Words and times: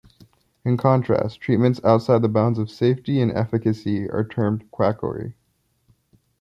In 0.65 0.77
contrast, 0.77 1.39
treatments 1.41 1.79
outside 1.83 2.23
the 2.23 2.27
bounds 2.27 2.57
of 2.57 2.71
safety 2.71 3.21
and 3.21 3.31
efficacy 3.31 4.09
are 4.09 4.23
termed 4.27 4.63
quackery. 4.71 5.35